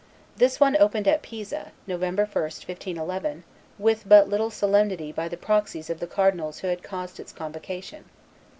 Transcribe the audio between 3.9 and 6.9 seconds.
but little solemnity by the proxies of the cardinals who had